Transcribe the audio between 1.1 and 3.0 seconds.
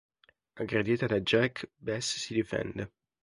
Jack, Bess si difende.